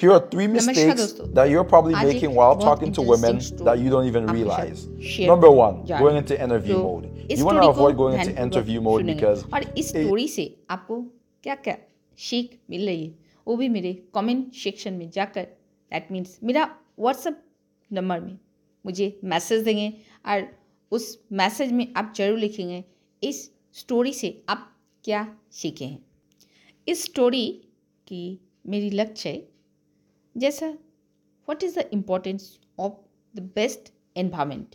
[0.00, 2.92] Here are three नमस्कार mistakes दोस्तों that you're probably आज एक making while बहुत talking
[2.98, 4.84] to women interesting story that you don't even आपके साथ realize.
[5.08, 7.30] share Number one, जा going रही into हूँ। interview तो mode.
[7.30, 9.78] इस You want to story को avoid going into ध्यानपूर्वक interview mode सुनेंगे। because और
[9.78, 11.00] इस स्टोरी से आपको
[11.42, 11.76] क्या क्या
[12.18, 13.14] सीख मिल रही है
[13.46, 15.42] वो भी मेरे कमेंट सेक्शन में जाकर
[15.92, 16.64] दैट मीन्स मेरा
[17.00, 17.42] व्हाट्सएप
[17.92, 18.38] नंबर में
[18.86, 19.92] मुझे मैसेज देंगे
[20.28, 20.48] और
[20.92, 22.84] उस मैसेज में आप जरूर लिखेंगे
[23.22, 24.66] इस स्टोरी से आप
[25.04, 26.04] क्या सीखे हैं
[26.88, 27.46] इस स्टोरी
[28.06, 29.50] की मेरी लक्ष्य है
[30.36, 30.78] जैसा
[31.48, 32.92] what is the importance of
[33.36, 34.74] the best environment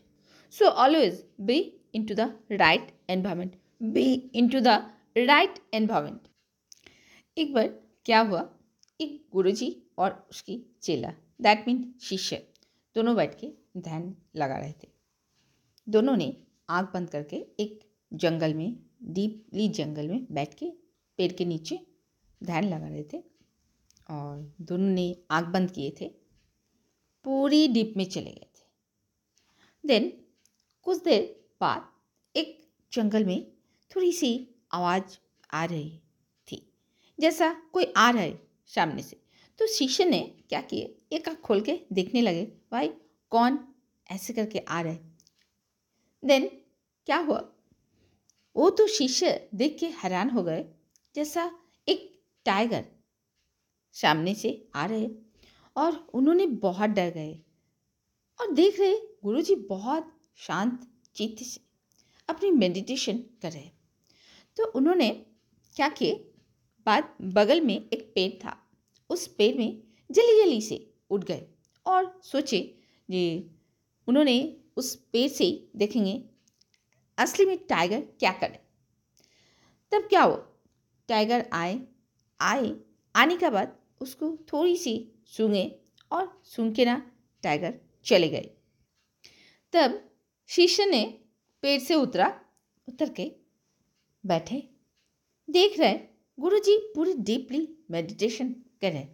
[0.54, 1.60] so always be
[2.06, 4.14] into the right environment be
[4.50, 4.68] into the
[5.18, 6.28] right environment
[7.38, 7.68] एक बार
[8.06, 8.50] क्या हुआ?
[9.02, 12.36] एक गुरु जी और उसकी चेला दैट मीन शिष्य,
[12.96, 14.88] दोनों बैठ के ध्यान लगा रहे थे।
[15.88, 16.38] दोनों ने
[16.70, 17.80] आँख बंद करके एक
[18.14, 20.70] जंगल में डीपली जंगल में बैठ के
[21.18, 21.80] पेड़ के नीचे
[22.44, 23.24] ध्यान लगा रहे थे।
[24.10, 26.08] और दोनों ने आँख बंद किए थे,
[27.26, 28.64] पूरी डीप में चले गए थे।
[29.84, 30.12] देन
[30.86, 31.24] कुछ देर
[31.62, 31.88] बाद
[32.36, 32.58] एक
[32.92, 33.46] जंगल में
[33.92, 34.32] थोड़ी सी
[34.74, 35.18] आवाज़
[35.54, 35.90] आ रही
[36.48, 36.62] थी,
[37.20, 39.22] जैसा कोई आ रहा है सामने से।
[39.60, 40.88] तो शिष्य ने क्या किया?
[41.12, 42.88] एक आँख खोल के देखने लगे, भाई,
[43.32, 43.60] कौन
[44.10, 44.96] ऐसे करके आ रहा
[46.24, 46.48] देन
[47.08, 47.44] क्या हुआ?
[48.56, 50.66] वो तो शिष्य देख के हैरान हो गए,
[51.16, 51.52] जैसा
[51.88, 52.12] एक
[52.46, 52.86] टाइगर
[53.96, 55.08] सामने से आ रहे
[55.76, 57.34] और उन्होंने बहुत डर गए।
[58.42, 61.62] और देख रहे गुरुजी बहुत शांत, चित्त से
[62.30, 63.70] अपनी मेडिटेशन कर रहे।
[64.58, 65.10] तो उन्होंने
[65.76, 66.14] क्या किए?
[66.86, 68.58] बाद बगल में एक पेड़ था।
[69.10, 71.46] उस पेड़ में जल्दी जल्दी से उठ गए
[71.86, 72.60] और सोचे
[73.10, 73.50] ये
[74.08, 76.24] उन्होंने उस पेड़ से देखेंगे,
[77.18, 78.60] असली में टाइगर क्या करे?
[79.92, 80.36] तब क्या हो
[81.08, 81.80] टाइगर आए
[82.42, 82.76] आए,
[83.16, 84.96] आने के बाद उसको थोड़ी सी
[85.28, 85.64] सूंघे
[86.12, 87.02] और सूंघ के ना
[87.44, 88.50] टाइगर चले गए।
[89.74, 90.00] तब
[90.50, 91.04] शिष्य ने
[91.64, 92.28] पेड़ से उतरा,
[92.88, 93.32] उतर के
[94.24, 94.62] बैठे।
[95.48, 95.98] देख रहे
[96.38, 98.50] गुरुजी पूरी डीपली मेडिटेशन
[98.82, 99.06] कर रहे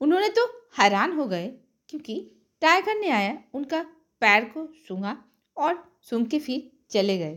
[0.00, 0.46] उन्होंने तो
[0.78, 1.46] हैरान हो गए,
[1.88, 2.14] क्योंकि
[2.62, 3.82] टाइगर ने आया, उनका
[4.22, 5.16] पैर को सूंघा
[5.56, 7.36] और सूंघ के फिर चले गए।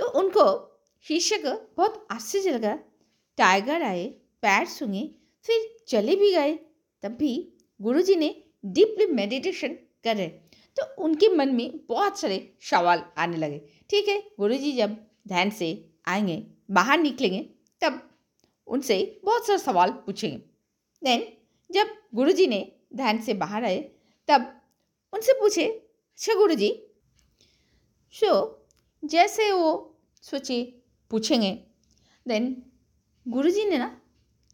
[0.00, 0.44] तो उनको
[1.06, 2.74] शिष्य को बहुत आश्चर्य लगा।
[3.38, 4.06] टाइगर आए,
[4.42, 5.08] पैर सूंघे
[5.42, 6.58] फिर चले भी गए।
[7.02, 7.52] तब भी
[7.82, 9.68] गुरुजी ने डीपली मेडिटेशन
[10.04, 10.28] कर रहे।
[10.76, 13.58] तो उनके मन में बहुत सारे सवाल आने लगे।
[13.90, 14.96] ठीक है, गुरुजी जब
[15.28, 18.10] ध्यान से आएँगे, बाहर निकलेंगे, तब
[18.66, 20.36] उनसे बहुत सारे सवाल पूछेंगे।
[21.04, 21.32] देन
[21.70, 23.78] जब गुरुजी ने ध्यान से बाहर आए,
[24.28, 24.60] तब
[25.12, 26.86] उनसे पूछे अच्छा गुरु जी
[28.12, 28.30] सो
[29.04, 31.52] जैसे वो सोचे, पूछेंगे।
[32.28, 32.62] देन
[33.28, 34.00] गुरुजी ने ना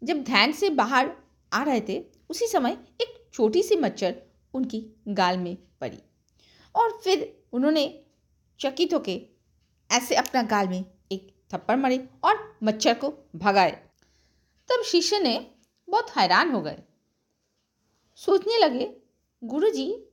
[0.05, 1.17] जब ध्यान से बाहर
[1.53, 4.23] आ रहे थे, उसी समय एक छोटी सी मच्छर
[4.55, 5.99] उनकी गाल में पड़ी
[6.75, 8.05] और फिर उन्होंने
[8.61, 9.23] चकित होके
[9.91, 13.71] ऐसे अपना गाल में एक थप्पड़ मारे और मच्छर को भगाए।
[14.69, 15.51] तब शिष्य ने
[15.89, 16.79] बहुत हैरान हो गए।
[18.17, 18.97] सोचने लगे,
[19.45, 20.05] गुरुजी,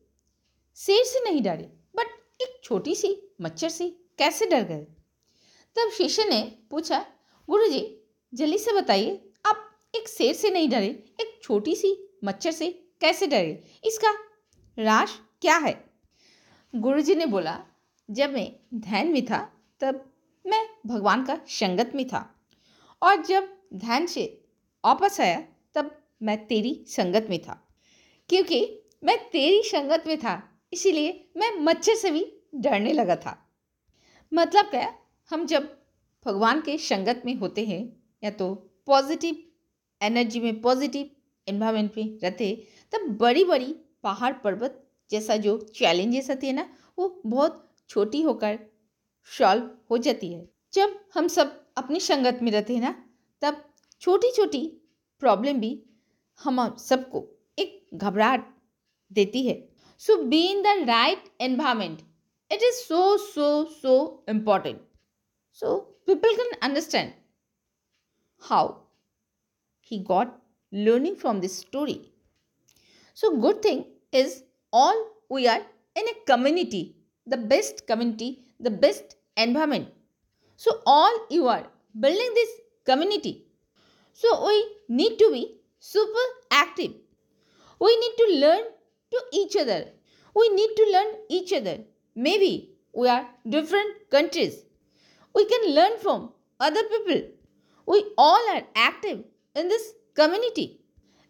[0.75, 4.87] शेर से नहीं डरे, बट एक छोटी सी मच्छर से कैसे डर गए?
[5.75, 7.05] तब शिष्य ने पूछा,
[7.49, 7.99] गुरुजी,
[8.33, 9.29] जल्दी से बताइए
[9.95, 10.87] एक शेर से नहीं डरे,
[11.21, 12.67] एक छोटी सी मच्छर से
[13.01, 13.63] कैसे डरे?
[13.85, 14.13] इसका
[14.79, 15.89] राश क्या है?
[16.75, 17.65] गुरुजी ने बोला,
[18.11, 20.13] जब मैं ध्यान में था, तब
[20.45, 22.45] मैं भगवान का संगत में था।
[23.03, 24.45] और जब ध्यान से
[24.85, 27.67] वापस आया, तब मैं तेरी संगत में था।
[28.29, 33.49] क्योंकि मैं तेरी संगत में था, इसीलिए मैं मच्छर से भी डरने लगा था।
[34.33, 34.97] मतलब क्या,
[35.29, 35.77] हम जब
[36.25, 38.55] भगवान के संगत में होते हैं, या तो
[38.85, 39.43] पॉजिटिव
[40.03, 41.09] एनर्जी में पॉजिटिव
[41.47, 44.79] इन्वायरमेंट में रहते, तब बड़ी बड़ी पहाड़ पर्वत
[45.11, 48.59] जैसा जो चैलेंजेस आती है ना, वो बहुत छोटी होकर
[49.29, 52.95] सॉल्व हो जाती है। जब हम सब अपनी संगत में रहते हैं ना,
[53.41, 53.63] तब
[54.01, 54.65] छोटी छोटी
[55.21, 55.71] प्रॉब्लम भी
[56.41, 57.27] हम सबको
[57.57, 58.45] एक घबराहट
[59.11, 59.55] देती है।
[60.01, 61.99] So be in the right environment
[62.51, 64.81] it is so so so important
[65.61, 65.77] so
[66.07, 67.11] people can understand
[68.41, 68.67] how
[69.93, 70.29] he got
[70.87, 71.99] learning from this story.
[73.13, 74.97] So, good thing is all
[75.29, 75.61] we are
[75.95, 76.95] in a community,
[77.27, 78.29] the best community,
[78.59, 79.89] the best environment.
[80.57, 81.65] So, all you are
[81.99, 82.49] building this
[82.85, 83.33] community.
[84.13, 84.57] So, we
[84.89, 85.43] need to be
[85.79, 86.93] super active.
[87.79, 88.63] We need to learn
[89.11, 89.81] to each other.
[90.35, 91.77] We need to learn each other.
[92.15, 92.53] Maybe
[92.93, 94.55] we are different countries.
[95.35, 97.21] We can learn from other people.
[97.85, 99.23] We all are active
[99.55, 100.83] in this community.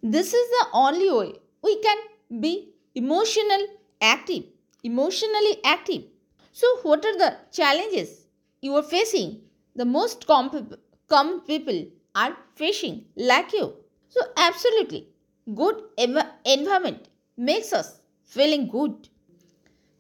[0.04, 1.34] this is the only way
[1.64, 1.98] we can
[2.42, 3.62] be emotional
[4.02, 4.44] active,
[4.84, 6.04] emotionally active.
[6.52, 8.28] So, what are the challenges
[8.62, 9.42] you are facing?
[9.76, 10.76] The most com-
[11.08, 11.86] common people
[12.16, 13.74] are facing like you.
[14.10, 15.08] So, absolutely,
[15.56, 19.10] good ev- environment makes us feeling good.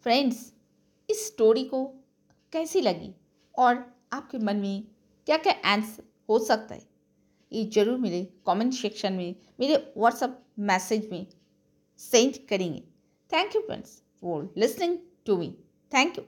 [0.01, 0.39] Friends
[1.09, 1.85] इस story को
[2.51, 3.13] कैसी लगी
[3.57, 3.75] और
[4.13, 4.83] आपके मन में
[5.25, 6.92] क्या क्या आंसर हो सकता है
[7.53, 11.25] ये ज़रूर मेरे कमेंट सेक्शन में, मेरे व्हाट्सअप मैसेज में
[11.99, 12.79] सेंड करेंगे।
[13.31, 15.49] Thank you friends for listening to me
[15.91, 16.23] thank you